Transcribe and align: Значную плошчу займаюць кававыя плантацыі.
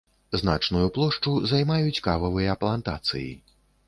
Значную 0.39 0.85
плошчу 0.95 1.33
займаюць 1.51 2.03
кававыя 2.07 2.57
плантацыі. 2.65 3.29